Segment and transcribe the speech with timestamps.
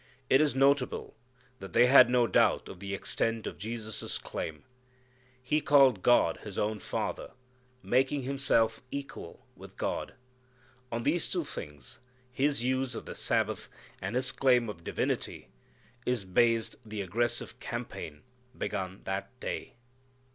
[0.31, 1.13] It is notable
[1.59, 4.63] that they had no doubt of the extent of Jesus' claim;
[5.43, 7.33] "He called God His own Father,
[7.83, 10.15] making Himself equal with God."
[10.91, 11.99] On these two things,
[12.31, 13.69] His use of the Sabbath,
[14.01, 15.49] and His claim of divinity,
[16.03, 18.23] is based the aggressive campaign
[18.57, 19.75] begun that day.